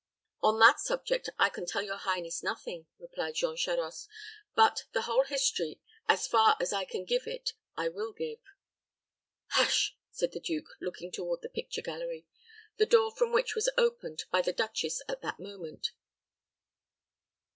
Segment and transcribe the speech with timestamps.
[0.41, 4.09] "On that subject I can tell your highness nothing," replied Jean Charost;
[4.55, 8.39] "but the whole history, as far as I can give it, I will give."
[9.49, 12.25] "Hush!" said the duke, looking toward the picture gallery,
[12.77, 15.91] the door from which was opened by the duchess at that moment.